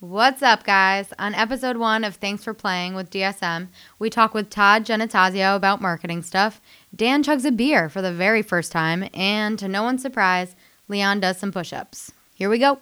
[0.00, 1.12] What's up, guys?
[1.18, 3.68] On episode one of Thanks for Playing with DSM,
[3.98, 6.58] we talk with Todd Giannattasio about marketing stuff.
[6.96, 10.56] Dan chugs a beer for the very first time, and to no one's surprise,
[10.88, 12.12] Leon does some push ups.
[12.32, 12.78] Here we go.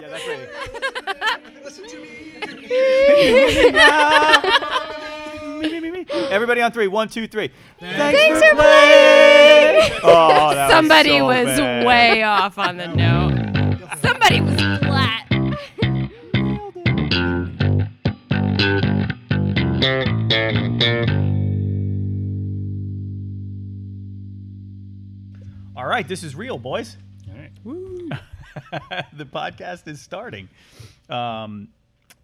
[0.00, 0.48] Yeah, that's right.
[1.78, 1.94] me,
[2.66, 5.04] me, me, me.
[6.30, 6.88] Everybody on three.
[6.88, 7.50] One, two, three.
[7.80, 9.92] Thanks, Thanks for playing.
[10.02, 11.86] Oh, that Somebody was, was, bad.
[11.86, 13.98] way off on the note.
[14.00, 15.26] Somebody was flat.
[25.76, 26.96] All right, this is real, boys.
[27.28, 27.52] All right.
[29.12, 30.48] the podcast is starting.
[31.08, 31.68] Um,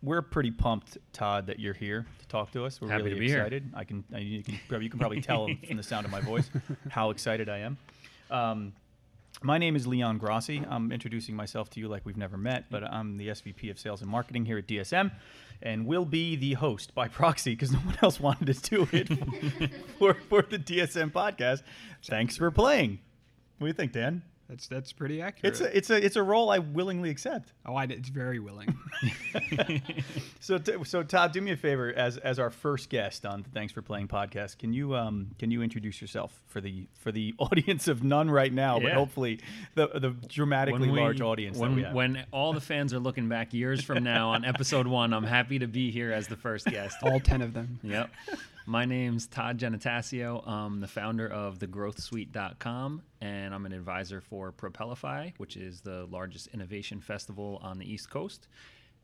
[0.05, 2.81] we're pretty pumped, Todd, that you're here to talk to us.
[2.81, 3.39] We're Happy really to be here.
[3.39, 3.73] excited.
[3.75, 6.51] I can, I, you can, you can probably tell from the sound of my voice
[6.91, 7.79] how excited I am.
[8.31, 8.73] Um,
[9.43, 10.65] my name is Leon Grossi.
[10.69, 14.01] I'm introducing myself to you like we've never met, but I'm the SVP of Sales
[14.01, 15.11] and Marketing here at DSM,
[15.63, 19.09] and will be the host by proxy because no one else wanted to do it
[19.99, 21.63] for, for the DSM podcast.
[22.05, 23.01] Thanks for playing.
[23.59, 24.23] What do you think, Dan?
[24.49, 25.53] That's that's pretty accurate.
[25.53, 27.53] It's a, it's a it's a role I willingly accept.
[27.67, 28.77] oh, I, it's very willing.
[30.41, 33.49] So, t- so Todd, do me a favor as as our first guest on the
[33.49, 34.59] Thanks for Playing podcast.
[34.59, 38.53] Can you um can you introduce yourself for the for the audience of none right
[38.53, 39.41] now, but hopefully
[39.75, 41.95] the the dramatically we- large audience when, that we have.
[41.95, 45.59] when all the fans are looking back years from now on episode one, I'm happy
[45.61, 46.99] to be here as the first guest.
[47.03, 47.81] All ten of them.
[47.83, 48.11] Yep.
[48.67, 50.49] My name's Todd Giannattasio.
[50.49, 56.47] I'm the founder of thegrowthsuite.com, and I'm an advisor for Propelify, which is the largest
[56.47, 58.49] innovation festival on the East Coast.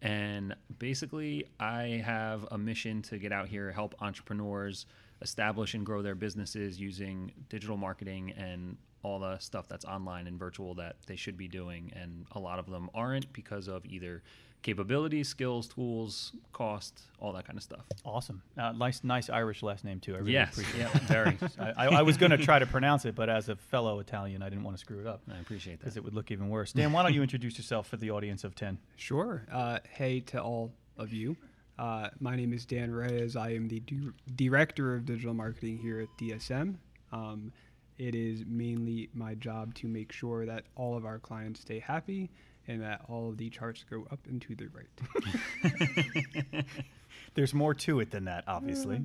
[0.00, 4.86] And basically, I have a mission to get out here, help entrepreneurs
[5.20, 10.38] establish and grow their businesses using digital marketing and all the stuff that's online and
[10.38, 11.92] virtual that they should be doing.
[11.94, 14.22] And a lot of them aren't because of either
[14.62, 17.80] capabilities, skills, tools, cost, all that kind of stuff.
[18.05, 20.15] awesome, uh, nice nice Irish last name too.
[20.15, 20.78] I really Yes, appreciate.
[20.81, 21.31] yeah, very.
[21.41, 21.43] it.
[21.59, 24.43] I, I, I was going to try to pronounce it, but as a fellow Italian,
[24.43, 26.49] I didn't want to screw it up I appreciate that because it would look even
[26.49, 26.72] worse.
[26.72, 28.78] Dan, why don't you introduce yourself for the audience of ten?
[28.97, 29.47] Sure.
[29.50, 31.37] Uh, hey to all of you.
[31.78, 33.37] Uh, my name is Dan Reyes.
[33.37, 36.75] I am the du- director of digital marketing here at DSM.
[37.10, 37.53] Um,
[37.97, 42.31] it is mainly my job to make sure that all of our clients stay happy
[42.70, 46.64] and that all of the charts go up and to the right.
[47.34, 49.03] There's more to it than that, obviously.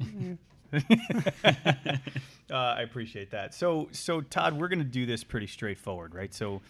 [0.74, 0.80] uh,
[2.52, 3.56] I appreciate that.
[3.56, 6.34] So, so Todd, we're going to do this pretty straightforward, right?
[6.34, 6.62] So,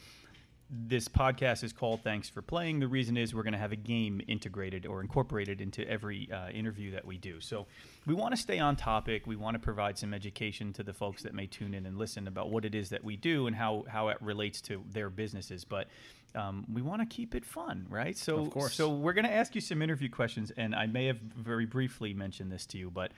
[0.67, 3.77] this podcast is called "Thanks for Playing." The reason is we're going to have a
[3.77, 7.39] game integrated or incorporated into every uh, interview that we do.
[7.39, 7.67] So,
[8.05, 9.27] we want to stay on topic.
[9.27, 12.27] We want to provide some education to the folks that may tune in and listen
[12.27, 15.63] about what it is that we do and how how it relates to their businesses.
[15.63, 15.87] But
[16.35, 18.17] um, we want to keep it fun, right?
[18.17, 18.73] So, Of course.
[18.73, 22.13] so we're going to ask you some interview questions, and I may have very briefly
[22.13, 23.11] mentioned this to you, but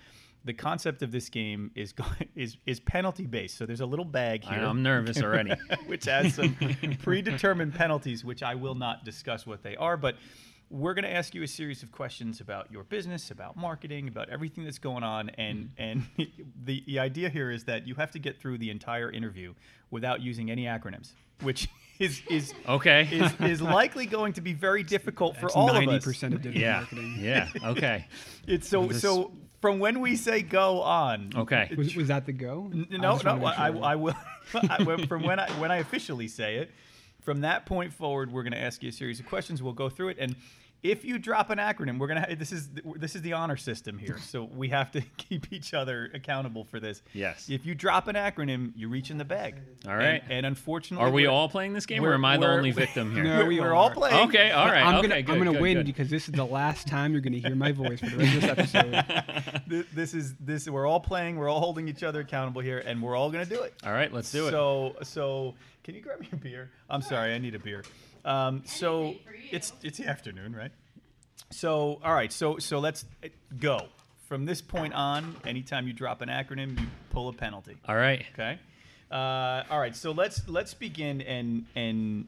[0.46, 3.58] the concept of this game is go- is is penalty based.
[3.58, 5.52] So there's a little bag here, I'm nervous already.
[5.88, 6.56] which has some
[7.04, 10.16] predetermined penalties, which I will not discuss what they are, but.
[10.70, 14.30] We're going to ask you a series of questions about your business, about marketing, about
[14.30, 15.82] everything that's going on, and mm-hmm.
[16.18, 16.28] and
[16.66, 19.54] the, the idea here is that you have to get through the entire interview
[19.92, 21.12] without using any acronyms,
[21.42, 21.70] which
[22.00, 23.08] is is Okay.
[23.12, 25.86] is, is likely going to be very difficult for That's all of us.
[25.86, 26.80] ninety percent of digital yeah.
[26.80, 27.16] marketing.
[27.20, 27.50] Yeah.
[27.64, 28.06] Okay.
[28.48, 31.32] It's so This- so from when we say go on.
[31.36, 31.74] Okay.
[31.78, 32.70] Was, was that the go?
[32.72, 33.92] N- I No, just no, wanna I.
[33.92, 34.16] I will.
[34.54, 36.72] I, from when I when I officially say it,
[37.28, 39.62] from that point forward, we're going to ask you a series of questions.
[39.62, 40.34] We'll go through it, and
[40.84, 42.36] if you drop an acronym, we're gonna.
[42.36, 46.10] This is this is the honor system here, so we have to keep each other
[46.14, 47.02] accountable for this.
[47.14, 47.50] Yes.
[47.50, 49.56] If you drop an acronym, you reach in the bag.
[49.88, 50.22] All right.
[50.24, 53.12] And, and unfortunately, Are we all playing this game, or am I the only victim
[53.12, 53.24] here?
[53.24, 54.30] No, We're, we we're all all playing.
[54.30, 54.52] Okay.
[54.52, 54.84] All right.
[54.84, 55.08] I'm okay.
[55.08, 55.86] gonna good, I'm gonna good, win good.
[55.88, 58.42] because this is the last time you're gonna hear my voice for the rest of
[58.42, 59.64] this episode.
[59.70, 60.70] Th- This is this.
[60.70, 61.38] We're all playing.
[61.38, 63.74] We're all holding each other accountable here, and we're all gonna do it.
[63.84, 64.14] All right.
[64.14, 64.52] Let's do it.
[64.52, 65.56] So, so
[65.88, 66.70] can you grab me a beer?
[66.90, 67.82] I'm sorry, I need a beer.
[68.26, 69.16] Um, so
[69.52, 70.72] it's it's the afternoon, right?
[71.50, 72.34] So, all right.
[72.34, 73.88] So, so let's uh, go
[74.28, 75.38] from this point on.
[75.46, 77.78] Anytime you drop an acronym, you pull a penalty.
[77.88, 78.26] all right.
[78.34, 78.60] Okay.
[79.10, 79.96] Uh, all right.
[79.96, 82.28] So let's let's begin and and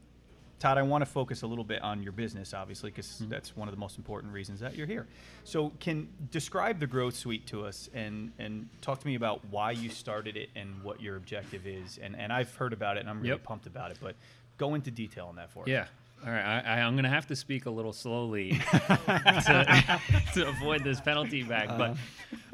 [0.59, 3.29] Todd, I want to focus a little bit on your business, obviously, because Mm-hmm.
[3.29, 5.07] that's one of the most important reasons that you're here.
[5.45, 9.71] So, can describe the Growth Suite to us, and and talk to me about why
[9.71, 11.97] you started it and what your objective is.
[12.01, 13.43] And and I've heard about it, and I'm really Yep.
[13.43, 13.97] pumped about it.
[14.01, 14.15] But
[14.57, 15.69] go into detail on that for us.
[15.69, 15.85] Yeah.
[16.25, 19.99] All right, I, I, I'm going to have to speak a little slowly to,
[20.33, 21.69] to avoid this penalty back.
[21.69, 21.95] But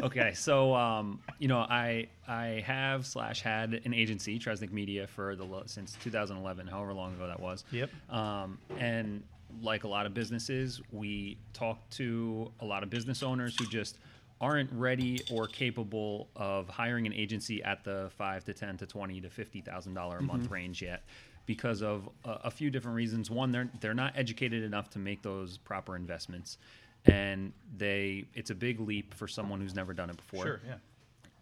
[0.03, 5.35] okay, so um, you know, I I have slash had an agency, Tresnic Media, for
[5.35, 7.63] the since 2011, however long ago that was.
[7.71, 7.89] Yep.
[8.09, 9.23] Um, and
[9.61, 13.97] like a lot of businesses, we talk to a lot of business owners who just
[14.41, 19.21] aren't ready or capable of hiring an agency at the five to ten to twenty
[19.21, 20.53] to fifty thousand dollar a month mm-hmm.
[20.53, 21.03] range yet
[21.45, 23.29] because of a, a few different reasons.
[23.29, 26.57] One, they're they're not educated enough to make those proper investments,
[27.05, 30.61] and they it's a big leap for someone who's never done it before Sure.
[30.67, 30.75] Yeah.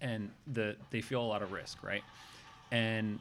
[0.01, 2.03] and the they feel a lot of risk, right?
[2.71, 3.19] And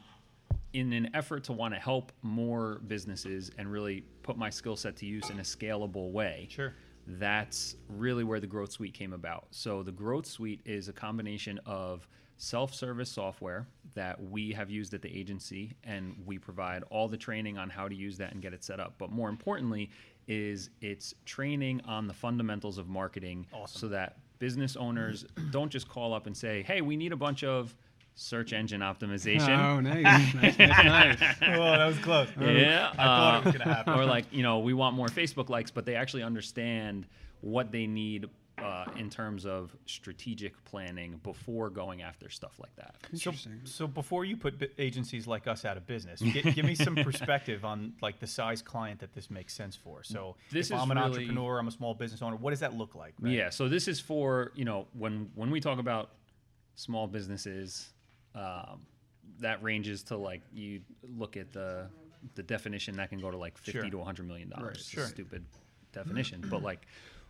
[0.73, 4.95] in an effort to want to help more businesses and really put my skill set
[4.97, 6.73] to use in a scalable way, Sure.
[7.05, 9.47] That's really where the Growth Suite came about.
[9.51, 12.07] So the Growth Suite is a combination of
[12.37, 17.57] self-service software that we have used at the agency and we provide all the training
[17.57, 18.95] on how to use that and get it set up.
[18.97, 19.89] But more importantly
[20.27, 23.79] is it's training on the fundamentals of marketing Awesome.
[23.79, 27.43] so that business owners don't just call up and say, "Hey, we need a bunch
[27.43, 27.75] of
[28.15, 30.03] search engine optimization." Oh, nice,
[30.35, 31.35] nice, nice, nice.
[31.41, 32.27] oh, that was close.
[32.39, 33.93] Yeah, I thought it was uh, gonna happen.
[33.95, 37.05] or like you know, we want more Facebook likes, but they actually understand
[37.41, 38.29] what they need
[38.59, 42.95] uh, in terms of strategic planning before going after stuff like that.
[43.13, 43.59] So, Interesting.
[43.65, 46.95] so before you put bi- agencies like us out of business, gi- give me some
[47.03, 50.03] perspective on like the size client that this makes sense for.
[50.03, 52.35] So, This if is I'm an really- entrepreneur, I'm a small business owner.
[52.37, 53.15] What does that look like?
[53.19, 53.33] right?
[53.33, 56.11] Yeah, so this is for you know when when we talk about
[56.75, 57.89] small businesses,
[58.35, 58.81] um,
[59.39, 60.81] that ranges to like you
[61.17, 61.87] look at the
[62.35, 63.89] the definition that can go to like fifty Sure.
[63.89, 64.65] to one hundred million dollars.
[64.65, 65.03] Right, It's sure.
[65.03, 65.43] a stupid
[65.91, 66.87] definition, but like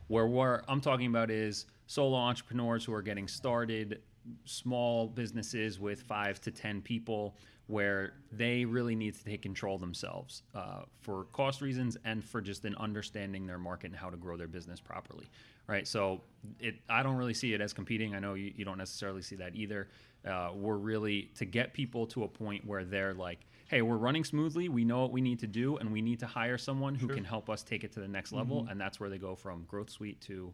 [0.07, 4.01] where we're I'm talking about is solo entrepreneurs who are getting started,
[4.45, 7.35] small businesses with five to ten people
[7.67, 12.65] where they really need to take control themselves uh, for cost reasons and for just
[12.65, 15.25] an understanding their market and how to grow their business properly
[15.68, 16.21] right so
[16.60, 19.36] it i don't really see it as competing i know you, you don't necessarily see
[19.36, 19.88] that either
[20.27, 24.24] uh, we're really to get people to a point where they're like hey we're running
[24.24, 27.07] smoothly we know what we need to do and we need to hire someone who
[27.07, 29.63] can help us take it to the next level and that's where they go from
[29.68, 30.54] growth suite to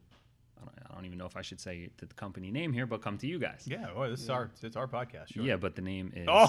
[0.62, 3.02] I don't, I don't even know if I should say the company name here, but
[3.02, 3.64] come to you guys.
[3.66, 3.88] Yeah.
[3.96, 5.34] Well, this is our it's our podcast.
[5.34, 5.42] Sure.
[5.44, 6.28] Yeah, but the name is.
[6.30, 6.48] Oh,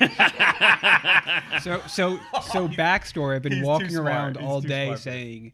[1.62, 2.18] So, so,
[2.50, 3.36] so backstory.
[3.36, 5.10] I've been too walking around He's all too day smart for that.
[5.12, 5.52] saying,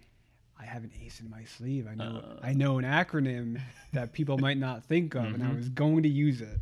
[0.61, 1.87] "I have an ace in my sleeve.
[1.91, 2.47] I know, Uh.
[2.47, 3.61] I know an acronym
[3.93, 5.35] that people might not think of, Mm-hmm.
[5.35, 6.59] and I was going to use it.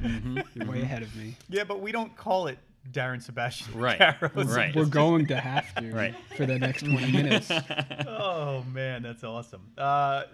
[0.55, 1.37] You're way ahead of me.
[1.49, 2.59] yeah, but we don't call it
[2.93, 3.79] Darren Sebastian.
[3.79, 4.55] Right, Caros.
[4.57, 4.75] right.
[4.75, 6.15] We're going to have to Right.
[6.37, 7.51] for the next 20 minutes.
[8.07, 9.63] Oh man, that's awesome.
[9.77, 10.25] Uh,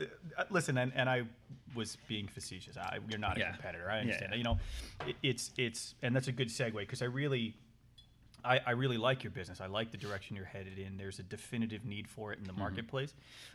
[0.51, 1.23] listen, and, and I
[1.75, 2.77] was being facetious.
[2.77, 3.51] I, you're not a Yeah.
[3.53, 3.91] competitor.
[3.91, 4.31] I Yeah, understand.
[4.33, 4.39] yeah.
[4.39, 4.59] You know,
[5.07, 7.57] it, it's it's and that's a good segue because I really.
[8.45, 9.61] I, I really like your business.
[9.61, 10.97] I like the direction you're headed in.
[10.97, 12.61] There's a definitive need for it in the Mm-hmm.
[12.61, 13.15] marketplace,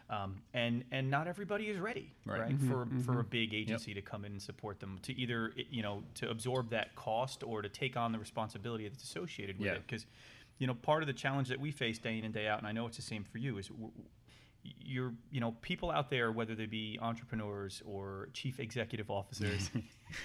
[0.09, 2.39] um, and and not everybody is ready, Right.
[2.41, 5.83] right, for for a big agency to come in and support them to either you
[5.83, 9.73] know to absorb that cost or to take on the responsibility that's associated with Yeah.
[9.75, 9.83] it.
[9.85, 10.05] Because
[10.57, 12.67] you know part of the challenge that we face day in and day out, and
[12.67, 13.69] I know it's the same for you, is
[14.81, 19.69] you're you know people out there whether they be entrepreneurs or chief executive officers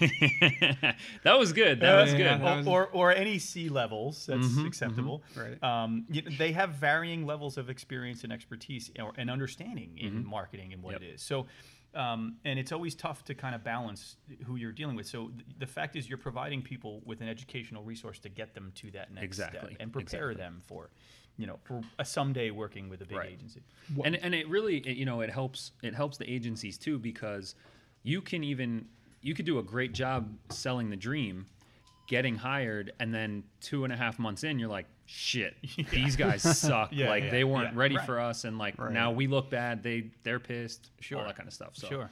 [1.23, 1.79] that was good.
[1.79, 2.25] That was Yeah, good.
[2.25, 5.61] yeah, that or, was- or or any C levels that's Mhm, acceptable Right.
[5.63, 10.25] um, you know, they have varying levels of experience and expertise or, and understanding in
[10.25, 11.01] marketing and what Yep.
[11.01, 11.45] it is so
[11.93, 15.45] um, and it's always tough to kind of balance who you're dealing with so th-
[15.59, 19.13] the fact is you're providing people with an educational resource to get them to that
[19.13, 20.35] next Exactly, step and prepare exactly.
[20.35, 20.89] them for
[21.37, 23.29] you know for a someday working with a big Right.
[23.31, 23.61] agency
[24.03, 27.55] and and it really it, you know it helps it helps the agencies too because
[28.03, 28.87] you can even
[29.25, 31.45] you could do a great job selling the dream
[32.07, 35.55] getting hired and then two and a half months in you're like shit
[35.91, 37.79] these guys suck Yeah, like yeah, they weren't yeah.
[37.79, 38.05] ready Right.
[38.05, 38.91] for us and like Right.
[38.91, 41.19] now we look bad they they're pissed Sure.
[41.19, 42.11] all that kind of stuff so sure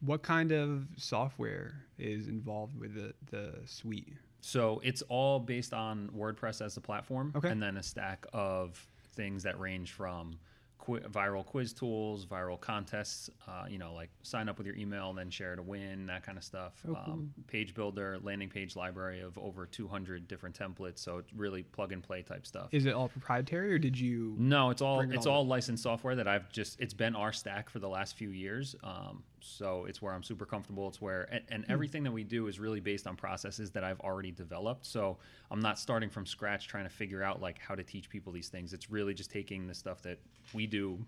[0.00, 4.14] What kind of software is involved with the, the suite?
[4.42, 7.50] So it's all based on WordPress as the platform, Okay.
[7.50, 8.82] and then a stack of
[9.14, 10.38] things that range from
[10.80, 15.10] qui- viral quiz tools, viral contests, uh, you know, like sign up with your email
[15.10, 16.72] and then share to win, that kind of stuff.
[16.88, 21.62] Oh, um, page builder, landing page library of over 200 different templates, so it's really
[21.62, 22.68] plug and play type stuff.
[22.72, 24.34] Is it all proprietary, or did you?
[24.38, 27.32] No, it's all it it's all all licensed software that I've just it's been our
[27.32, 28.74] stack for the last few years.
[28.82, 30.88] Um, so it's where I'm super comfortable.
[30.88, 31.72] It's where and, and Hmm.
[31.72, 34.86] everything that we do is really based on processes that I've already developed.
[34.86, 35.18] So
[35.50, 38.48] I'm not starting from scratch trying to figure out like how to teach people these
[38.48, 38.72] things.
[38.72, 40.18] It's really just taking the stuff that
[40.54, 41.04] we do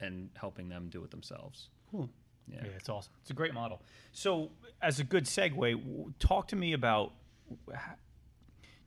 [0.00, 1.68] and helping them do it themselves.
[1.90, 2.08] Cool.
[2.48, 2.60] Yeah.
[2.64, 3.12] Yeah, it's awesome.
[3.22, 3.82] It's a great model.
[4.12, 7.12] So, as a good segue, talk to me about.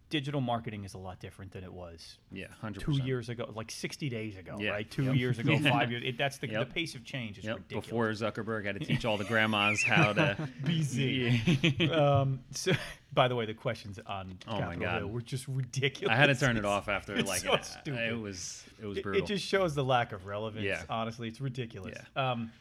[0.09, 3.69] Digital marketing is a lot different than it was Yeah, hundred two years ago, like
[3.69, 4.71] 60 days ago, Yeah.
[4.71, 4.89] right?
[4.89, 5.15] Two Yep.
[5.15, 6.03] years ago, five years.
[6.05, 6.67] It, that's the, Yep.
[6.67, 7.57] the pace of change is Yep.
[7.57, 7.85] ridiculous.
[7.85, 11.91] Before Zuckerberg had to teach all the grandmas how to BC.
[11.95, 12.71] um, so,
[13.13, 14.99] by the way, the questions on Oh my God.
[14.99, 16.11] Hill were just ridiculous.
[16.13, 17.99] I had to turn it off after it's like so an- stupid.
[17.99, 19.21] it was it was brutal.
[19.21, 20.65] It just shows the lack of relevance.
[20.65, 20.83] Yeah.
[20.89, 21.95] Honestly, it's ridiculous.
[22.15, 22.31] Yeah.
[22.31, 22.51] Um,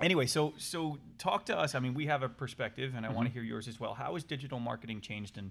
[0.00, 1.74] anyway, so so talk to us.
[1.74, 3.34] I mean, we have a perspective, and I want to Mm-hmm.
[3.40, 3.94] hear yours as well.
[3.94, 5.50] How has digital marketing changed, and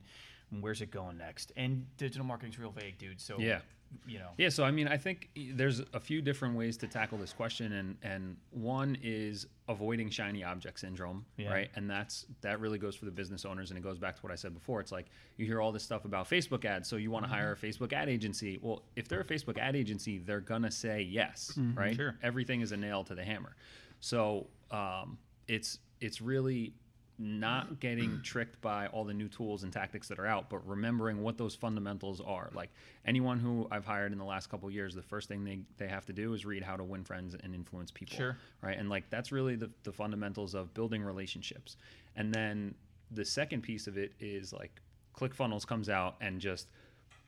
[0.61, 1.51] where's it going next?
[1.57, 3.19] And digital marketing's real vague, dude.
[3.21, 3.59] So Yeah.
[4.07, 4.29] you know.
[4.37, 7.73] Yeah, so I mean, I think there's a few different ways to tackle this question,
[7.73, 11.51] and and one is avoiding shiny object syndrome, Yeah.
[11.51, 11.71] right?
[11.75, 14.31] And that's that really goes for the business owners, and it goes back to what
[14.31, 14.81] I said before.
[14.81, 15.07] It's like
[15.37, 17.93] you hear all this stuff about Facebook ads, so you want to hire a Facebook
[17.93, 18.57] ad agency.
[18.61, 21.95] Well, if they're a Facebook ad agency, they're gonna say yes, right?
[21.95, 22.17] Sure.
[22.23, 23.55] Everything is a nail to the hammer.
[23.99, 26.73] So um, it's it's really
[27.23, 31.21] not getting tricked by all the new tools and tactics that are out, but remembering
[31.21, 32.49] what those fundamentals are.
[32.53, 32.69] Like
[33.05, 35.87] anyone who I've hired in the last couple of years, the first thing they, they
[35.87, 38.17] have to do is read how to win friends and influence people.
[38.17, 38.37] Sure.
[38.61, 38.77] Right.
[38.77, 41.77] And like that's really the, the fundamentals of building relationships.
[42.17, 42.75] And then
[43.09, 44.81] the second piece of it is like
[45.17, 46.67] ClickFunnels comes out and just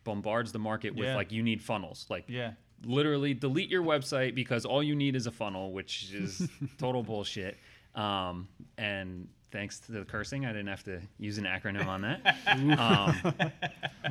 [0.04, 1.16] bombards the market with Yeah.
[1.16, 2.06] like you need funnels.
[2.10, 2.52] Like Yeah.
[2.86, 7.58] literally delete your website because all you need is a funnel, which is total bullshit.
[7.96, 12.36] Um, and thanks to the cursing, I didn't have to use an acronym on that.
[12.80, 13.22] um,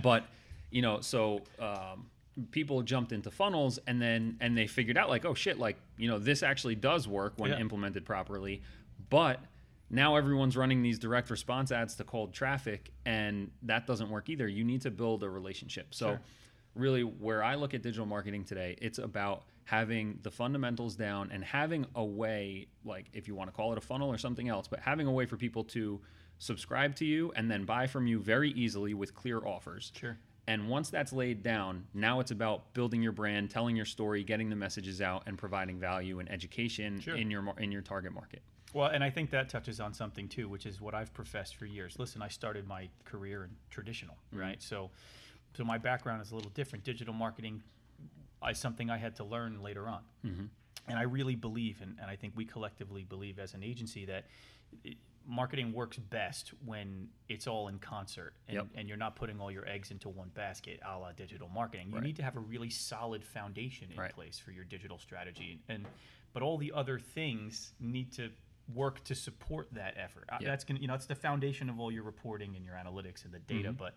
[0.03, 0.25] but
[0.71, 2.07] you know, so um,
[2.51, 6.09] people jumped into funnels and then and they figured out like, oh shit, like you
[6.09, 7.59] know, this actually does work when Yeah.
[7.59, 8.63] implemented properly,
[9.11, 9.39] but
[9.91, 14.49] now everyone's running these direct response ads to cold traffic and that doesn't work either
[14.49, 16.21] you need to build a relationship so Sure.
[16.75, 21.43] really where i look at digital marketing today it's about having the fundamentals down and
[21.45, 24.69] having a way like if you want to call it a funnel or something else
[24.69, 26.01] but having a way for people to
[26.39, 30.19] subscribe to you and then buy from you very easily with clear offers Sure.
[30.47, 34.51] and once that's laid down, now it's about building your brand, telling your story, getting
[34.51, 37.17] the messages out, and providing value and education Sure.
[37.17, 38.43] in your in your target market.
[38.75, 41.65] Well, and I think that touches on something too, which is what I've professed for
[41.65, 41.97] years.
[41.99, 44.41] Listen, I started my career in traditional, mm-hmm.
[44.41, 44.63] right?
[44.63, 44.91] So,
[45.57, 46.85] so my background is a little different.
[46.85, 47.63] Digital marketing
[48.51, 52.17] is something I had to learn later on, and I really believe, and, and I
[52.17, 54.27] think we collectively believe as an agency that
[54.85, 54.97] it,
[55.27, 58.67] marketing works best when it's all in concert, and, Yep.
[58.75, 61.89] and you're not putting all your eggs into one basket, a la digital marketing.
[61.89, 62.05] You Right.
[62.05, 64.13] need to have a really solid foundation in Right.
[64.13, 65.87] place for your digital strategy, and
[66.35, 68.31] but all the other things need to
[68.75, 70.25] work to support that effort.
[70.41, 70.49] Yeah.
[70.49, 73.33] That's gonna, you know, it's the foundation of all your reporting and your analytics and
[73.33, 73.77] the data, Mm-hmm.
[73.79, 73.95] but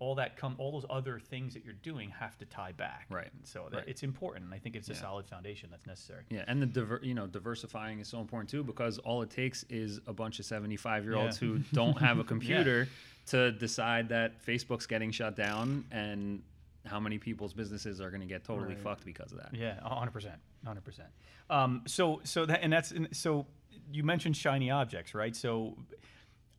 [0.00, 3.06] all that come, all those other things that you're doing have to tie back.
[3.10, 3.30] Right.
[3.44, 3.88] So that Right.
[3.88, 4.44] it's important.
[4.46, 4.98] and I think it's a Yeah.
[5.00, 6.24] solid foundation that's necessary.
[6.30, 9.62] Yeah, and the diver- you know diversifying is so important too because all it takes
[9.64, 11.48] is a bunch of seventy five year olds Yeah.
[11.48, 12.88] who don't have a computer
[13.26, 16.42] to decide that Facebook's getting shut down and
[16.84, 18.78] how many people's businesses are going to get totally Right.
[18.82, 19.54] fucked because of that.
[19.54, 21.08] Yeah, hundred percent, hundred percent.
[21.48, 23.46] Um, so, so that, and that's, and so
[23.92, 25.34] you mentioned shiny objects, right?
[25.34, 25.78] So,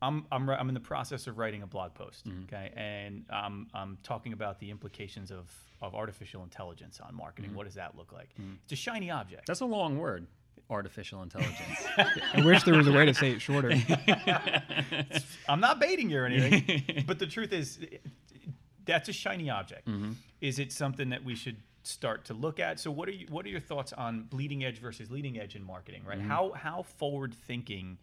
[0.05, 2.43] I'm, I'm, I'm in the process of writing a blog post, Mm-hmm.
[2.43, 7.49] okay, and um, I'm talking about the implications of, of artificial intelligence on marketing.
[7.51, 7.57] Mm-hmm.
[7.57, 8.29] What does that look like?
[8.63, 9.47] It's a shiny object.
[9.47, 10.27] That's a long word,
[10.69, 11.85] artificial intelligence.
[11.97, 13.71] I wish there was a way to say it shorter.
[15.49, 17.79] I'm not baiting you or anything, but the truth is,
[18.85, 19.87] that's a shiny object.
[19.87, 20.11] Mm-hmm.
[20.41, 22.79] Is it something that we should start to look at?
[22.79, 25.63] So, what are you, what are your thoughts on bleeding edge versus leading edge in
[25.63, 26.03] marketing?
[26.05, 26.19] Right?
[26.19, 26.29] Mm-hmm.
[26.29, 27.97] How how forward thinking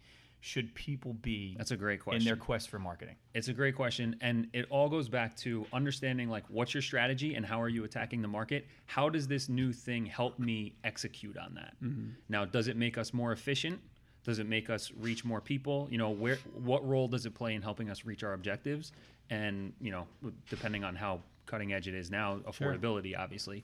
[0.45, 3.15] should people be That's a great question in their quest for marketing?
[3.33, 7.35] It's a great question, and it all goes back to understanding like what's your strategy
[7.35, 8.67] and how are you attacking the market.
[8.85, 11.75] How does this new thing help me execute on that?
[11.81, 12.09] Mm-hmm.
[12.27, 13.79] Now, does it make us more efficient?
[14.25, 15.87] Does it make us reach more people?
[15.89, 18.91] You know, where what role does it play in helping us reach our objectives?
[19.29, 20.05] And you know,
[20.49, 23.63] depending on how cutting edge it is now, affordability obviously,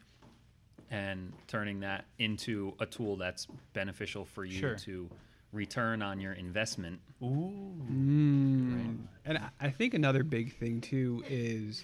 [0.90, 4.76] and turning that into a tool that's beneficial for you Sure.
[4.76, 5.10] to
[5.52, 7.00] return on your investment.
[7.24, 7.52] Ooh,
[7.92, 8.98] Mm.
[9.26, 11.84] And I- I think another big thing too is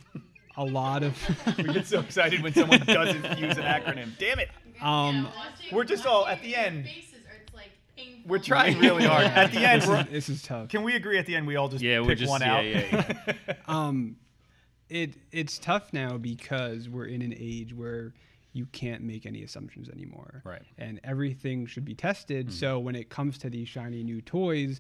[0.58, 1.18] a lot of
[1.58, 4.18] we get so excited when someone doesn't use an acronym.
[4.18, 4.50] Damn it!
[4.82, 5.28] um
[5.72, 6.86] We're just all- at the end.
[6.86, 7.70] Faces are, it's like.
[8.26, 9.26] We're trying really hard.
[9.26, 10.70] At the end, this is, this is tough.
[10.70, 11.18] can we agree?
[11.18, 12.66] At the end, we all just Yeah, pick we're just one yeah, out.
[12.66, 13.14] yeah,
[13.48, 13.54] yeah.
[13.68, 14.18] Um,
[14.90, 18.14] it it's tough now because we're in an age where
[18.56, 20.42] you can't make any assumptions anymore.
[20.46, 20.62] Right.
[20.78, 22.54] And everything should be tested.
[22.54, 24.80] So when it comes to these shiny new toys,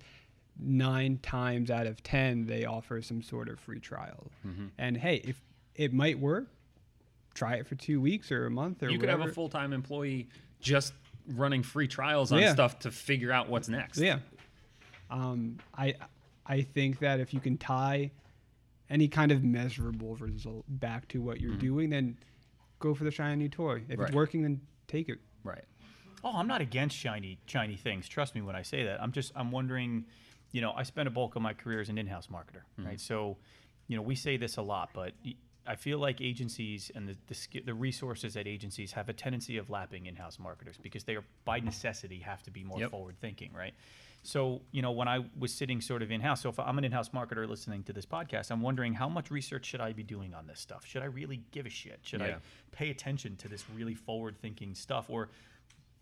[0.58, 4.32] nine times out of ten they offer some sort of free trial.
[4.78, 5.42] And hey, if
[5.76, 6.48] it might work,
[7.34, 9.74] try it for two weeks or a month or you could have a full time
[9.74, 10.30] employee
[10.62, 10.94] just
[11.34, 12.54] running free trials on Yeah.
[12.54, 13.98] stuff to figure out what's next.
[14.00, 14.20] Yeah.
[15.10, 15.96] Um, I
[16.46, 18.12] I think that if you can tie
[18.90, 21.60] any kind of measurable result back to what you're Mm-hmm.
[21.60, 22.18] doing, then
[22.86, 23.84] go for the shiny new toy.
[23.90, 24.08] If Right.
[24.08, 25.20] it's working, then take it.
[25.44, 25.66] Right.
[26.24, 28.08] Oh, I'm not against shiny shiny things.
[28.08, 29.02] Trust me when I say that.
[29.02, 30.06] I'm just I'm wondering,
[30.52, 32.86] you know, I spent a bulk of my career as an in-house marketer, Mm-hmm.
[32.88, 33.00] right?
[33.02, 33.38] So,
[33.88, 35.14] you know, we say this a lot, but
[35.68, 39.70] I feel like agencies and the the, the resources at agencies have a tendency of
[39.70, 42.92] lapping in-house marketers because they are by necessity have to be more Yep.
[42.92, 43.74] forward thinking, right?
[44.26, 47.10] So, you know, when I was sitting sort of in-house, so if I'm an in-house
[47.10, 50.48] marketer listening to this podcast, I'm wondering how much research should I be doing on
[50.48, 50.86] this stuff?
[50.86, 52.00] Should I really give a shit?
[52.02, 52.36] Should I
[52.72, 55.30] pay attention to this really forward-thinking stuff or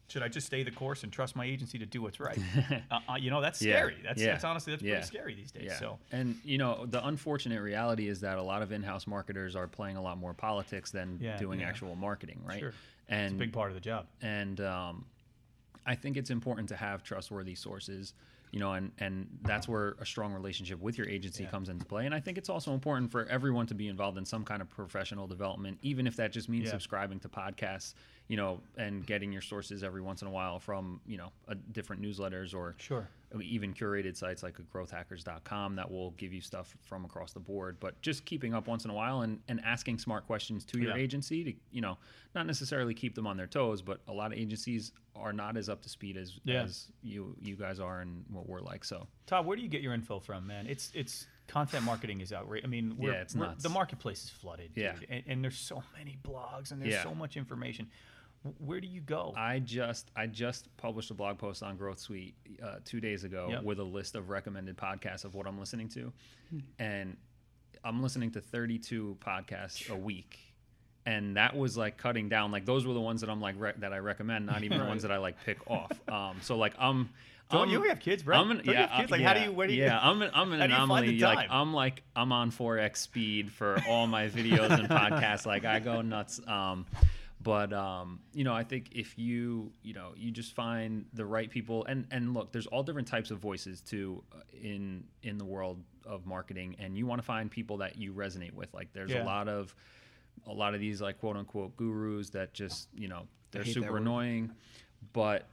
[0.10, 2.38] should I just stay the course and trust my agency to do what's right?
[2.92, 3.98] uh, uh, you know, that's Yeah, scary.
[4.04, 4.94] That's, yeah, that's honestly that's yeah.
[4.96, 5.64] pretty scary these days.
[5.66, 5.80] Yeah.
[5.80, 9.68] So And you know, the unfortunate reality is that a lot of in-house marketers are
[9.68, 11.68] playing a lot more politics than Yeah, doing yeah.
[11.70, 12.60] actual marketing, right?
[12.60, 12.74] Sure.
[13.10, 14.06] And it's a big part of the job.
[14.22, 15.06] and um,
[15.86, 18.14] I think it's important to have trustworthy sources,
[18.52, 21.50] you know, and and that's where a strong relationship with your agency Yeah.
[21.50, 22.06] comes into play.
[22.06, 24.70] And I think it's also important for everyone to be involved in some kind of
[24.70, 26.72] professional development, even if that just means Yeah.
[26.72, 27.94] subscribing to podcasts,
[28.28, 31.56] you know, and getting your sources every once in a while from you know a
[31.56, 33.08] different newsletters or Sure.
[33.42, 38.00] Even curated sites like growthhackers.com that will give you stuff from across the board but
[38.02, 41.04] just keeping up once in a while and, and asking smart questions to your Yeah.
[41.04, 41.98] agency to you know
[42.36, 45.70] not necessarily keep them on their toes but a lot of agencies are not as
[45.70, 46.64] up to speed as, Yeah.
[46.64, 49.82] as you you guys are and what we're like so Todd, where do you get
[49.82, 50.68] your info from, man?
[50.68, 52.66] It's it's content marketing is outrageous.
[52.66, 53.64] I mean, we're, Yeah, it's nuts.
[53.64, 54.72] the marketplace is flooded.
[54.76, 54.96] Yeah.
[55.10, 57.04] And, and there's so many blogs and there's Yeah.
[57.04, 57.90] so much information.
[58.44, 59.34] W- Where do you go?
[59.38, 63.48] I just I just published a blog post on Growth Suite uh, two days ago
[63.52, 63.64] Yep.
[63.64, 66.12] with a list of recommended podcasts of what I'm listening to,
[66.80, 67.16] and
[67.84, 70.40] I'm listening to 32 podcasts a week,
[71.06, 72.52] and that was like cutting down.
[72.52, 74.86] Like those were the ones that I'm like rec- that I recommend, not even the
[74.94, 75.92] ones that I like pick off.
[76.10, 77.10] Um, so like I'm.
[77.52, 78.38] Don't I'm- you have kids, bro?
[78.38, 79.12] I'm an, Don't you yeah, have kids?
[79.12, 80.72] uh, Like, how do you- where do you- Yeah, I'm an, I'm an how do
[80.74, 81.36] you find the anomaly.
[81.36, 81.48] Like?
[81.52, 85.46] I'm like I'm on 4x speed for all my videos and podcasts.
[85.46, 86.40] Like I go nuts.
[86.48, 86.86] Um,
[87.44, 91.50] but um, you know, I think if you you know you just find the right
[91.50, 95.46] people, and and look, there's all different types of voices too uh, in in the
[95.46, 98.74] world of marketing, and you want to find people that you resonate with.
[98.74, 99.24] Like there's Yeah.
[99.24, 99.76] a lot of
[100.48, 104.52] a lot of these like quote unquote gurus that just you know they're super annoying,
[105.12, 105.48] but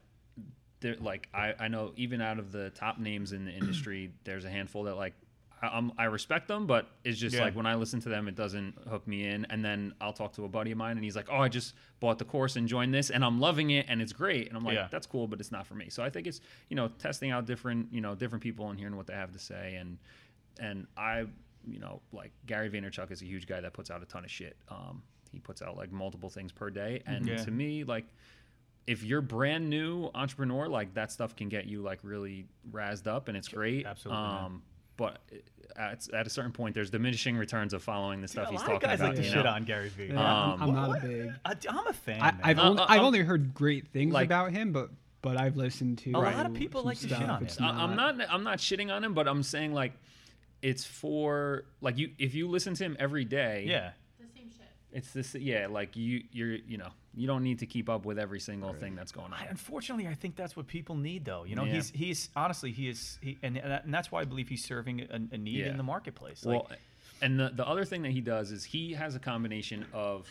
[0.81, 4.45] they're like I, I know even out of the top names in the industry, there's
[4.45, 5.15] a handful that like
[5.63, 7.43] I, I respect them, but it's just Yeah.
[7.43, 9.45] like when I listen to them, it doesn't hook me in.
[9.51, 11.75] And then I'll talk to a buddy of mine, and he's like, "Oh, I just
[12.01, 14.65] bought the course and joined this, and I'm loving it, and it's great." And I'm
[14.65, 14.89] like, Yeah.
[14.91, 17.45] "That's cool, but it's not for me." So I think it's you know testing out
[17.47, 19.99] different you know different people and hearing what they have to say, and
[20.59, 21.27] and I
[21.67, 24.31] you know like Gary Vaynerchuk is a huge guy that puts out a ton of
[24.31, 24.57] shit.
[24.71, 27.37] Um, he puts out like multiple things per day, and Yeah.
[27.45, 28.07] to me like
[28.87, 33.29] if you're brand new entrepreneur, like that stuff can get you like really razzed up
[33.29, 33.87] and it's great.
[33.87, 34.25] Absolutely.
[34.25, 34.63] Um,
[35.01, 35.19] but
[35.77, 38.69] at, at a certain point, there's diminishing returns of following the stuff a he's lot
[38.69, 39.09] of talking guys about.
[39.15, 40.09] like to you shit on Gary Vee.
[40.09, 41.33] Yeah, I'm- Um, I'm, not What- a big.
[41.45, 42.21] I, I'm a fan.
[42.21, 42.41] I, man.
[42.45, 44.91] I've, Uh, only, uh, I've only heard great things like- about him, but
[45.23, 47.65] but I've listened to A lot of people like to shit on It's him.
[47.65, 48.15] I- I'm not.
[48.31, 49.93] I'm not shitting on him, but I'm saying like
[50.63, 52.11] it's for like you.
[52.19, 53.93] If you listen to him every day, yeah.
[54.19, 54.67] The same shit.
[54.93, 55.35] it's this.
[55.35, 56.25] Yeah, like you.
[56.33, 56.53] You're.
[56.55, 56.91] You know.
[57.15, 59.41] You don't need to keep up with every single thing that's going on.
[59.41, 61.43] I, unfortunately, I think that's what people need, though.
[61.45, 61.75] You know, Yeah.
[61.75, 65.01] he's he's honestly he is, he, and and and that's why I believe he's serving
[65.11, 65.71] a, a need Yeah.
[65.71, 66.45] in the marketplace.
[66.45, 66.71] Like, Well,
[67.21, 70.29] and the the other thing that he does is he has a combination of,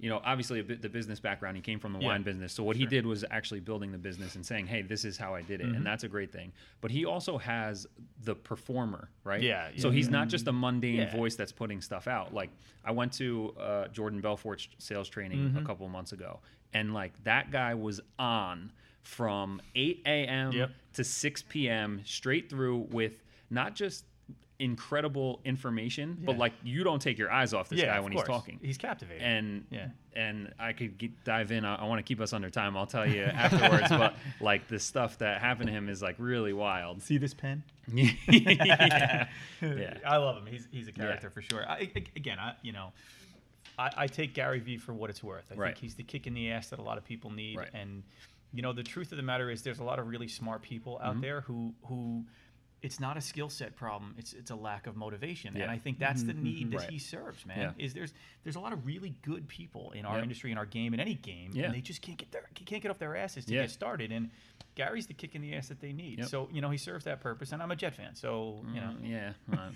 [0.00, 1.56] you know, obviously a bit, the business background.
[1.56, 2.06] He came from the Yeah.
[2.08, 5.04] wine business, so what he did was actually building the business and saying, "Hey, this
[5.04, 5.76] is how I did it," Mm-hmm.
[5.76, 6.52] and that's a great thing.
[6.80, 7.86] But he also has
[8.24, 9.42] the performer, right?
[9.42, 9.94] Yeah, So yeah.
[9.94, 11.14] he's not just a mundane Yeah.
[11.16, 12.32] voice that's putting stuff out.
[12.32, 12.50] Like
[12.84, 15.58] I went to uh, Jordan Belfort's sales training Mm-hmm.
[15.58, 16.40] a couple of months ago,
[16.72, 20.52] and like that guy was on from 8 a.m.
[20.52, 20.70] Yep.
[20.94, 22.00] to 6 p.m.
[22.04, 24.04] straight through with not just
[24.60, 28.26] incredible information, but like you don't take your eyes off this yeah, guy when course.
[28.26, 28.58] he's talking.
[28.62, 29.22] He's captivating.
[29.22, 29.88] and Yeah.
[30.14, 31.64] and I could get, dive in.
[31.64, 32.76] I, I want to keep us under time.
[32.76, 33.88] I'll tell you afterwards.
[33.88, 37.02] but like the stuff that happened to him is like really wild.
[37.02, 37.62] see this pen.
[37.92, 39.26] yeah.
[39.62, 39.94] yeah.
[40.06, 40.46] I love him.
[40.46, 41.68] He's he's a character for sure.
[41.68, 42.92] I, I- again, I you know,
[43.78, 45.50] I, I take Gary Vee for what it's worth.
[45.50, 45.68] I Right.
[45.68, 47.56] think he's the kick in the ass that a lot of people need.
[47.58, 47.68] Right.
[47.74, 48.02] And
[48.52, 50.98] you know, the truth of the matter is, there's a lot of really smart people
[51.02, 51.20] out Mm-hmm.
[51.22, 52.24] there who who.
[52.82, 54.14] It's not a skill set problem.
[54.18, 55.64] It's it's a lack of motivation, Yeah.
[55.64, 56.54] and I think that's the mm-hmm, mm-hmm.
[56.56, 56.90] need that Right.
[56.90, 57.74] he serves, man.
[57.78, 57.84] Yeah.
[57.84, 60.22] Is there's there's a lot of really good people in our Yep.
[60.22, 62.90] industry, in our game, in any game, and they just can't get their can't get
[62.90, 64.12] off their asses to get started.
[64.12, 64.30] And
[64.80, 66.20] Gary's the kick in the ass that they need.
[66.20, 66.28] Yep.
[66.28, 68.94] So you know he serves that purpose, and I'm a Jet fan, so you know.
[69.02, 69.68] Mm, yeah, well,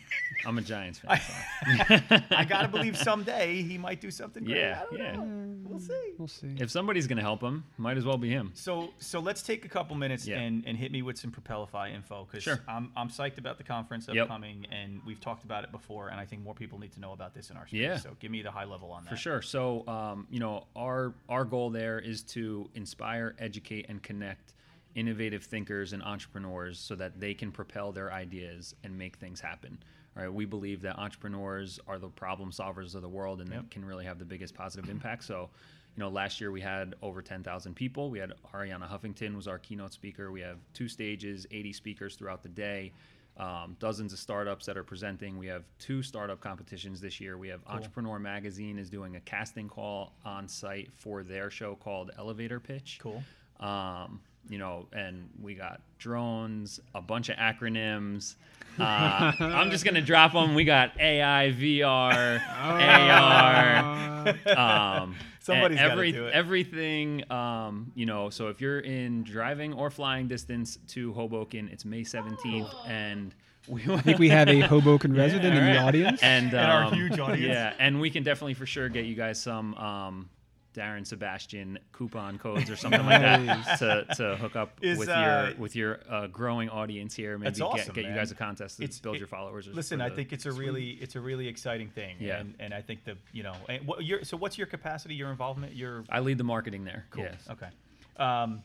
[0.47, 1.21] I'm a Giants fan.
[1.21, 2.01] so.
[2.31, 4.57] I gotta believe someday he might do something great.
[4.57, 5.17] Yeah, I don't yeah.
[5.17, 5.55] know.
[5.69, 6.13] We'll see.
[6.19, 6.55] We'll see.
[6.59, 8.53] If somebody's gonna help him, might as well be him.
[8.55, 10.39] So so let's take a couple minutes Yeah.
[10.39, 12.61] and, and hit me with some Propelify info because Sure.
[12.69, 14.23] I'm I'm psyched about the conference Yep.
[14.25, 17.13] upcoming and we've talked about it before and I think more people need to know
[17.13, 17.81] about this in our space.
[17.81, 17.97] Yeah.
[17.99, 19.11] So give me the high level on that.
[19.11, 19.43] For sure.
[19.43, 24.53] So, um, you know, our our goal there is to inspire, educate, and connect
[24.95, 29.79] innovative thinkers and entrepreneurs so that they can propel their ideas and make things happen.
[30.17, 30.33] All right.
[30.33, 33.61] We believe that entrepreneurs are the problem solvers of the world and Yep.
[33.63, 35.25] that can really have the biggest positive impact.
[35.25, 35.51] So,
[35.97, 38.11] you know, last year we had over 10,000 people.
[38.11, 40.31] We had Arianna Huffington was our keynote speaker.
[40.31, 42.93] We have two stages, 80 speakers throughout the day.
[43.37, 45.37] Um, dozens of startups that are presenting.
[45.39, 47.37] We have two startup competitions this year.
[47.37, 52.13] We have Entrepreneur Magazine is doing a casting call on site for their show called
[52.17, 53.01] Elevator Pitch.
[53.03, 53.25] Cool.
[53.59, 58.37] Um, you know, and we got drones, a bunch of acronyms.
[58.77, 60.57] Uh, I'm just gonna drop them.
[60.57, 64.29] We got AI, VR, AR.
[64.59, 66.35] Um, Somebody's gotta every, do it.
[66.35, 68.31] Everything, um, you know.
[68.31, 73.33] So if you're in driving or flying distance to Hoboken, it's May 17th, and
[73.69, 76.23] we I think we have a Hoboken resident in the audience.
[76.23, 77.55] and And our um, huge audience.
[77.55, 80.29] Yeah, and we can definitely for sure get you guys some um,
[80.75, 85.47] Darren Sebastian coupon codes or something like that to, to hook up Is, with uh,
[85.51, 87.39] your with your uh, growing audience here.
[87.39, 89.69] Maybe awesome, get, get you guys a contest to It's- build it- your followers.
[89.73, 92.17] Listen, I think it's a really it's a really exciting thing.
[92.19, 92.39] Yeah.
[92.39, 95.31] And, and I think the you know and what your so what's your capacity, your
[95.31, 97.07] involvement, your I lead the marketing there.
[97.11, 97.25] Cool.
[97.25, 97.49] Yes.
[97.51, 97.69] Okay.
[98.17, 98.63] Um,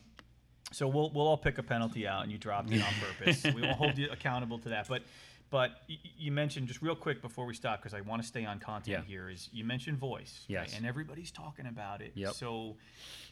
[0.72, 3.44] so we'll we'll all pick a penalty out, and you dropped it on purpose.
[3.54, 4.88] we won't hold you accountable to that.
[4.88, 5.02] But
[5.50, 5.82] but
[6.16, 9.04] you mentioned just real quick before we stop because I want to stay on content
[9.04, 9.08] Yeah.
[9.08, 9.28] here.
[9.28, 10.72] Is you mentioned voice, right?
[10.76, 12.12] And everybody's talking about it.
[12.14, 12.34] Yep.
[12.34, 12.76] So,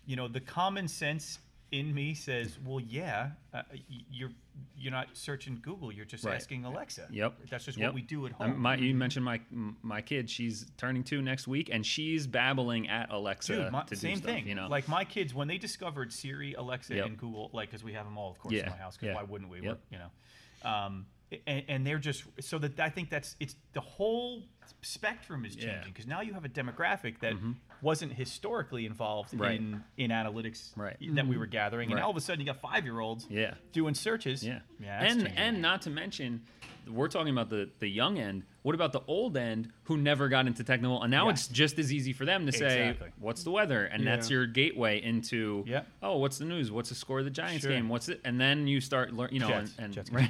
[0.07, 1.39] you know, the common sense
[1.71, 3.63] in me says, well, yeah, uh,
[4.11, 4.31] you're
[4.77, 5.93] you're not searching Google.
[5.93, 6.35] You're just Right.
[6.35, 7.07] asking Alexa.
[7.13, 7.47] Yep.
[7.51, 7.89] That's just Yep.
[7.89, 8.61] what we do at Um, home.
[8.61, 9.41] my, you mentioned my
[9.83, 10.29] my kid.
[10.29, 14.17] She's turning two next week, and she's babbling at Alexa Dude, my, to do same
[14.17, 14.31] stuff.
[14.31, 14.49] thing.
[14.49, 17.07] You know, Like my kids, when they discovered Siri, Alexa, Yep.
[17.07, 18.97] and Google, like because we have them all, of course, Yeah, in my house.
[18.97, 19.15] Because yeah.
[19.15, 19.59] why wouldn't we?
[19.59, 19.65] Yep.
[19.65, 21.07] We're- you know, um,
[21.47, 24.43] and, and they're just so that I think that's it's the whole
[24.83, 25.67] spectrum is Mm-hmm.
[25.69, 27.35] changing because now you have a demographic that
[27.83, 29.59] wasn't historically involved Right.
[29.59, 30.97] in in analytics Right.
[31.15, 32.05] that we were gathering, and Right.
[32.05, 33.55] all of a sudden you got five year olds Yeah.
[33.73, 34.45] doing searches.
[34.45, 34.61] Yeah.
[34.81, 35.37] yeah, and changing.
[35.39, 36.43] and not to mention,
[36.87, 38.45] we're talking about the the young end.
[38.63, 41.31] What about the old end who never got into technical, and now Yeah.
[41.33, 43.09] it's just as easy for them to say, Exactly.
[43.19, 45.83] "What's the weather?" And that's your gateway into, Yeah.
[46.03, 46.71] "Oh, what's the news?
[46.71, 47.71] What's the score of the Giants Sure.
[47.71, 47.89] game?
[47.89, 49.73] What's it?" And then you start learn, you know, Jets.
[49.79, 50.29] and, and Jets right.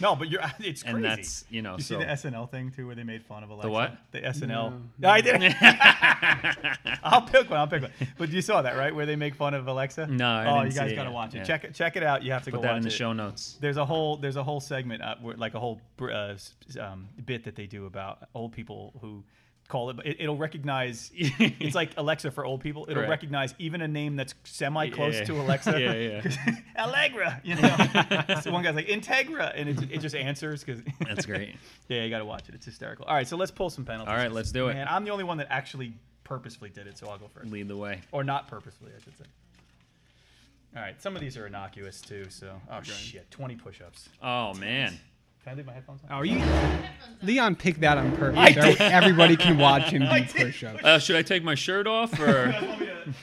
[0.00, 0.96] no, but you're it's crazy.
[0.96, 3.42] and that's you know, You so see the SNL thing too, where they made fun
[3.44, 3.66] of Alexa.
[3.68, 3.96] The what?
[4.12, 4.82] The SNL.
[4.98, 5.54] No, I didn't.
[7.02, 7.58] I'll pick one.
[7.60, 7.92] I'll pick one.
[8.16, 8.94] But you saw that, right?
[8.94, 10.06] Where they make fun of Alexa.
[10.08, 11.14] No, I oh, didn't you guys see gotta yet.
[11.14, 11.38] watch it.
[11.38, 11.44] Yeah.
[11.44, 11.74] Check it.
[11.74, 12.22] Check it out.
[12.22, 12.92] You have to put go that watch in the it.
[12.92, 13.56] show notes.
[13.60, 16.47] There's a whole there's a whole segment uh, where, like a whole uh, s-
[16.80, 19.24] um, bit that they do about old people who
[19.68, 19.96] call it.
[20.04, 21.10] it it'll recognize.
[21.14, 22.82] it's like Alexa for old people.
[22.84, 23.10] It'll Correct.
[23.10, 25.24] recognize even a name that's semi close Yeah.
[25.24, 25.78] to Alexa.
[25.80, 26.56] Yeah, yeah.
[26.78, 27.40] Allegra.
[27.44, 28.40] You know.
[28.42, 30.82] so one guy's like Integra, and it, it just answers because.
[31.06, 31.56] That's great.
[31.88, 32.54] Yeah, you got to watch it.
[32.54, 33.04] It's hysterical.
[33.04, 34.10] All right, so let's pull some penalties.
[34.10, 34.74] All right, let's do it.
[34.74, 35.92] Man, I'm the only one that actually
[36.24, 37.50] purposefully did it, so I'll go first.
[37.50, 38.00] Lead the way.
[38.12, 39.24] Or not purposefully, I should say.
[40.76, 42.60] All right, some of these are innocuous too, so.
[42.70, 43.30] Oh, shit.
[43.30, 44.08] 20 push ups.
[44.22, 44.98] Oh man.
[45.48, 46.18] Can I leave my headphones on?
[46.18, 46.44] Oh, you,
[47.22, 48.54] Leon picked that on purpose.
[48.54, 50.84] so everybody can watch him do push-ups.
[50.84, 52.54] Uh, should I take my shirt off or?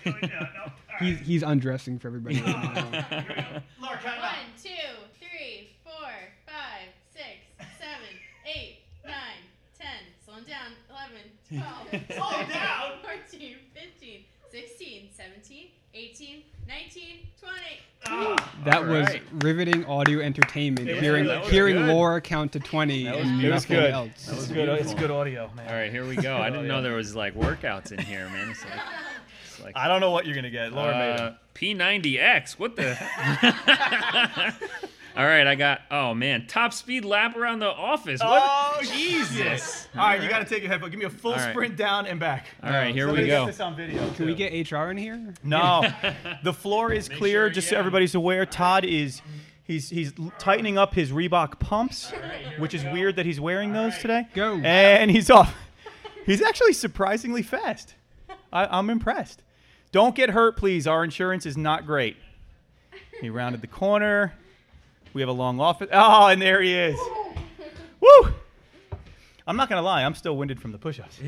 [0.99, 3.61] He's, he's undressing for everybody right now.
[3.81, 4.69] Laura, count One, two,
[5.19, 6.09] three, four,
[6.47, 9.43] five, six, seven, eight, nine,
[9.77, 10.07] ten.
[10.23, 10.71] Slow down.
[10.89, 12.91] Eleven, twelve, Slow down?
[13.03, 17.03] 14, 15, 16, 17, 18, 19,
[17.39, 17.55] 20.
[18.65, 19.21] That All was right.
[19.43, 20.87] riveting audio entertainment.
[20.89, 21.41] was hearing good.
[21.41, 21.87] Was hearing good.
[21.87, 23.91] Laura count to 20 That was, and it was nothing good.
[23.91, 24.25] else.
[24.25, 24.69] That was was good.
[24.69, 25.67] It's good audio, man.
[25.67, 26.37] All right, here we go.
[26.37, 28.49] I didn't know there was like workouts in here, man.
[28.49, 28.79] It's like,
[29.47, 30.71] it's like I don't know what you're gonna get.
[30.73, 31.35] Laura made uh, them.
[31.55, 32.53] P90X.
[32.59, 32.95] What the?
[35.17, 35.81] All right, I got.
[35.89, 38.19] Oh man, top speed lap around the office.
[38.21, 38.43] What?
[38.45, 39.87] Oh, Jesus.
[39.95, 40.89] All right, you got to take your headphone.
[40.89, 41.51] Give me a full All right.
[41.51, 42.47] sprint down and back.
[42.61, 43.45] All right, here Somebody we get go.
[43.45, 44.09] this on video.
[44.11, 45.33] Can we get HR in here?
[45.43, 45.83] No,
[46.43, 47.45] the floor is Make clear.
[47.45, 49.21] sure- just so everybody's aware, Todd is
[49.63, 52.11] he's he's tightening up his Reebok pumps,
[52.59, 54.27] which is weird that he's wearing those today.
[54.33, 54.55] Go.
[54.57, 55.55] And he's off.
[56.25, 57.93] He's actually surprisingly fast.
[58.51, 59.43] I, I'm impressed.
[59.93, 60.87] Don't get hurt, please.
[60.87, 62.17] Our insurance is not great.
[63.21, 64.33] He rounded the corner.
[65.15, 65.87] We have a long office.
[65.93, 66.99] Oh, and there he is.
[68.01, 68.33] Woo!
[69.47, 70.03] I'm not gonna lie.
[70.03, 71.19] I'm still winded from the push-ups.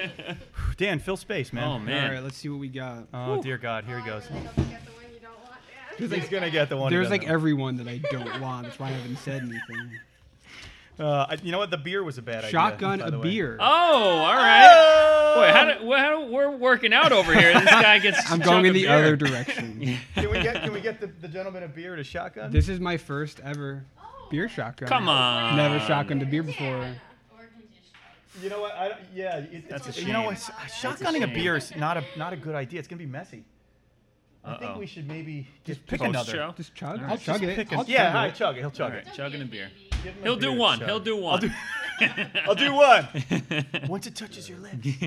[0.78, 1.64] Dan, fill space, man.
[1.64, 2.12] Oh man.
[2.12, 3.08] right, let's see what we got.
[3.12, 4.22] Oh dear God, here he goes.
[4.22, 4.72] Get the one
[5.12, 6.14] you don't want.
[6.14, 6.90] He's gonna get the one.
[6.90, 7.32] There's doesn't like want.
[7.34, 8.64] everyone that I don't want.
[8.64, 9.90] That's why I haven't said anything.
[10.98, 11.70] Uh, I- you know what?
[11.70, 12.50] The beer was a bad idea.
[12.50, 13.30] Shotgun by a the way.
[13.30, 13.56] beer.
[13.58, 15.34] Oh, all right.
[15.34, 17.54] Boy, how do, well, how do, we're working out over here.
[17.54, 18.18] This guy gets.
[18.30, 18.90] I'm going in the beer.
[18.96, 19.98] other direction.
[20.14, 20.62] Can we get?
[20.62, 22.50] Can we get the, the gentleman a beer and a shotgun?
[22.50, 23.84] this is my first ever
[24.30, 24.88] beer shotgun.
[24.88, 25.56] Come on.
[25.56, 26.66] Never shotgunned a beer before.
[26.76, 26.80] Or
[27.38, 28.72] can just- You know what?
[28.74, 30.26] I, don't- yeah, it, That's it's, a you know shame.
[30.26, 30.50] what?
[30.60, 31.34] That's a Shotgunning a, shame.
[31.34, 32.78] beer is not a not a good idea.
[32.78, 33.44] It's gonna be messy.
[34.44, 36.32] I think we should maybe just pick another.
[36.32, 36.54] show?
[36.56, 36.98] Just chug.
[36.98, 37.20] All I'll right.
[37.20, 37.56] chug it.
[37.56, 38.34] Pick I'll yeah, chug hi, it.
[38.34, 38.60] chug it.
[38.60, 39.06] He'll chug All it.
[39.14, 39.68] chugging a beer.
[40.02, 40.78] Give him a He'll do one.
[40.78, 40.88] chug.
[40.88, 41.40] He'll do one.
[41.40, 41.50] do-
[42.46, 43.06] I'll do one.
[43.88, 44.88] Once it touches your lips.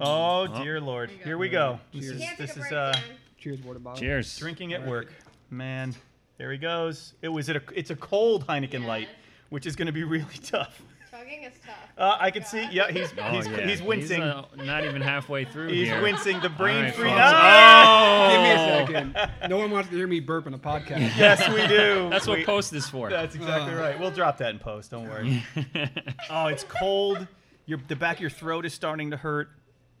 [0.00, 1.10] Oh dear lord.
[1.24, 1.80] Here we go.
[1.92, 2.20] This Cheers.
[2.22, 2.92] is this is break, uh
[3.38, 3.98] Cheers, water bottle.
[4.00, 4.38] Cheers.
[4.38, 5.12] drinking at work.
[5.50, 5.92] Man,
[6.36, 7.14] there he goes.
[7.20, 8.86] It was it a it's a cold Heineken Yeah.
[8.86, 9.08] Light,
[9.48, 10.80] which is going to be really tough.
[11.28, 11.74] Chugging is tough.
[11.96, 12.66] Uh, I can see.
[12.70, 13.66] Yeah, he's Oh, he's, yeah.
[13.66, 14.22] he's wincing.
[14.22, 16.00] uh, not even halfway through He's here.
[16.02, 16.40] wincing.
[16.40, 17.08] The brain right, free.
[17.08, 17.20] folks.
[17.22, 18.28] Ah!
[18.30, 18.82] Give me Oh.
[18.82, 18.86] a
[19.16, 19.50] second.
[19.50, 20.98] No one wants to hear me burp on a podcast.
[21.18, 22.08] Yes, we do.
[22.10, 23.10] That's what post is for.
[23.10, 23.80] That's exactly Uh.
[23.80, 23.98] right.
[23.98, 24.90] We'll drop that in post.
[24.90, 25.42] Don't worry.
[26.30, 27.26] oh, it's cold.
[27.66, 29.50] Your the back of your throat is starting to hurt.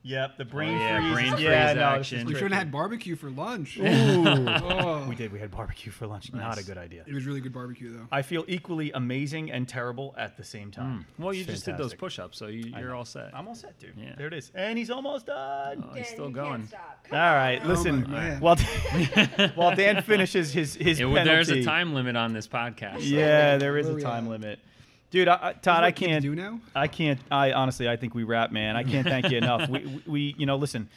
[0.08, 1.30] Yep, the brain Oh, yeah, freeze.
[1.30, 2.18] brain yeah, no, action.
[2.20, 2.38] We tricky.
[2.38, 3.78] should have had barbecue for lunch.
[3.78, 3.84] Ooh.
[4.68, 5.06] Oh.
[5.08, 5.32] we did.
[5.32, 6.32] We had barbecue for lunch.
[6.32, 7.04] Not a good idea.
[7.06, 8.06] It was really good barbecue though.
[8.10, 11.04] I feel equally amazing and terrible at the same time.
[11.18, 11.22] Mm.
[11.24, 13.34] well, you It's just did those push-ups, so you, you're all set.
[13.34, 13.92] I'm all set, dude.
[13.96, 14.14] Yeah.
[14.16, 14.50] There it is.
[14.54, 15.84] And he's almost done.
[15.86, 16.68] Oh, he's Dan, still going.
[17.12, 18.04] All right, listen.
[18.06, 18.40] Oh, my man.
[18.40, 18.56] while
[19.54, 22.98] while Dan finishes his his It- penalty, there's a time limit on this podcast.
[23.00, 24.30] Yeah, there is Where a time at?
[24.30, 24.58] limit,
[25.10, 25.28] dude.
[25.28, 26.60] I, I, Todd, I can't do now.
[26.74, 27.20] I can't.
[27.30, 28.76] I honestly, I think we wrap, man.
[28.76, 29.68] I can't thank you enough.
[29.68, 30.88] We, we, we, you know, listen,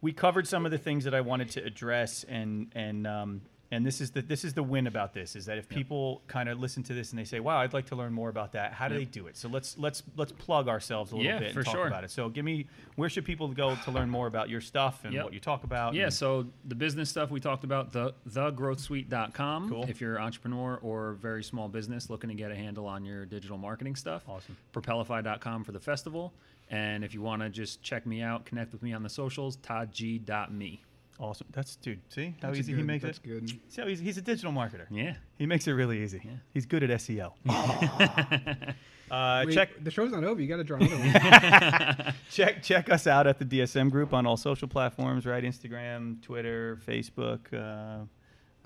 [0.00, 3.40] we covered some of the things that I wanted to address, and and um,
[3.72, 6.48] and this is the this is the win about this is that if people kind
[6.48, 8.72] of listen to this and they say, "Wow, I'd like to learn more about that,"
[8.72, 9.00] how do Yep.
[9.00, 9.36] they do it?
[9.36, 11.86] So let's let's let's plug ourselves a little Yeah, bit for and talk sure.
[11.88, 12.10] about it.
[12.10, 15.24] So give me where should people go to learn more about your stuff and Yep.
[15.24, 15.94] what you talk about?
[15.94, 19.68] Yeah, so the business stuff we talked about, the thegrowthsuite.com.
[19.68, 19.84] Cool.
[19.88, 23.26] If you're an entrepreneur or very small business looking to get a handle on your
[23.26, 24.28] digital marketing stuff.
[24.28, 24.56] Awesome.
[24.72, 26.32] Propelify.com for the festival.
[26.68, 29.56] And if you want to just check me out, connect with me on the socials,
[29.58, 30.82] toddg.me.
[31.20, 31.46] awesome.
[31.52, 32.00] That's dude.
[32.08, 33.28] See how That's easy good, he makes That's it.
[33.28, 33.60] That's good.
[33.68, 34.86] See how he's, he's a digital marketer.
[34.90, 35.14] Yeah.
[35.38, 36.22] He makes it really easy.
[36.24, 36.30] Yeah.
[36.52, 37.32] He's good at SEO.
[39.10, 40.40] uh, Wait, check the show's not over.
[40.40, 40.96] You got to draw another
[42.04, 42.14] one.
[42.30, 45.42] check check us out at the DSM group on all social platforms, right?
[45.44, 47.52] Instagram, Twitter, Facebook.
[47.52, 48.04] Uh,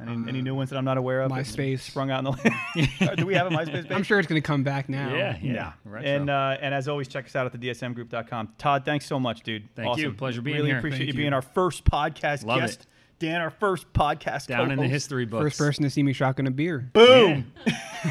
[0.01, 1.31] any, any new ones that I'm not aware of?
[1.31, 1.81] MySpace.
[1.81, 3.15] sprung out in the.
[3.17, 3.93] Do we have a MySpace page?
[3.93, 5.15] I'm sure it's going to come back now.
[5.15, 5.53] Yeah, yeah.
[5.53, 5.73] Yeah.
[5.85, 6.09] Retro.
[6.09, 8.55] And uh, and as always, check us out at the DSMgroup.com.
[8.59, 9.69] Todd, thanks so much, dude.
[9.75, 10.13] Thank you.
[10.13, 10.77] Pleasure being really here.
[10.77, 11.25] Really appreciate Thank you you.
[11.25, 12.81] being our first podcast Love guest.
[12.83, 12.87] it.
[13.21, 15.43] Dan, our first podcast Down in the history books.
[15.43, 16.89] First person to see me shotgun a beer.
[16.95, 17.53] Boom.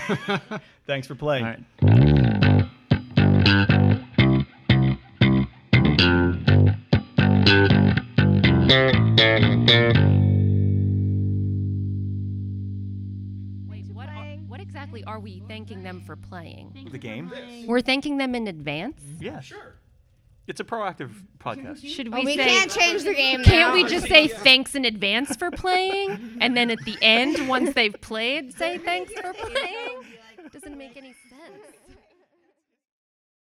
[0.85, 1.65] thanks for playing.
[15.89, 16.87] Them for playing?
[16.91, 17.31] The game?
[17.67, 19.01] We're thanking them in advance?
[19.19, 19.75] Yeah, sure.
[20.47, 21.85] It's a proactive podcast.
[21.85, 23.73] Should we Oh, we say can't change the game Can't now.
[23.73, 26.37] we just say thanks in advance for playing?
[26.41, 30.01] And then at the end, once they've played, say thanks for playing?
[30.51, 31.28] Doesn't make any sense.